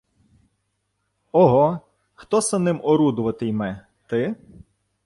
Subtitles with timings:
[1.41, 1.77] —Огої
[2.13, 3.85] Хто се ним орудувати-йме?
[4.07, 4.35] Ти?